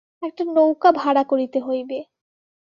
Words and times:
একটা 0.23 0.43
নৌকা 0.55 0.89
ভাড়া 0.91 1.23
করিতে 1.23 1.57
হইবে। 1.59 1.97